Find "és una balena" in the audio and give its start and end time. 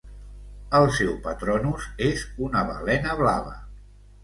2.07-3.17